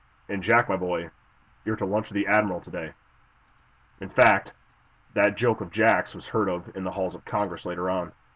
[0.27, 1.11] And, Jack, my boy,
[1.63, 2.93] you're to lunch with the admiral to day!"
[3.99, 4.51] In fact,
[5.13, 8.11] that joke of Jack's was heard of in the halls of Congress later on.